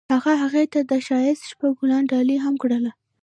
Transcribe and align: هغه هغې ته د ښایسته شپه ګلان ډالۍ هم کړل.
هغه 0.13 0.33
هغې 0.43 0.63
ته 0.73 0.79
د 0.89 0.91
ښایسته 1.05 1.45
شپه 1.51 1.67
ګلان 1.77 2.03
ډالۍ 2.11 2.37
هم 2.45 2.55
کړل. 2.61 2.85